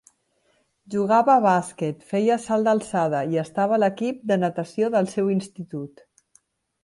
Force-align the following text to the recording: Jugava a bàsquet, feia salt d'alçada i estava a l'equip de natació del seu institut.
Jugava 0.93 1.33
a 1.33 1.41
bàsquet, 1.41 1.99
feia 2.13 2.37
salt 2.45 2.69
d'alçada 2.69 3.19
i 3.35 3.39
estava 3.43 3.77
a 3.77 3.79
l'equip 3.83 4.23
de 4.33 4.37
natació 4.45 4.89
del 4.97 5.11
seu 5.13 5.29
institut. 5.35 6.05